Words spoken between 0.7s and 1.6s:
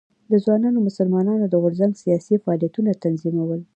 مسلمانانو د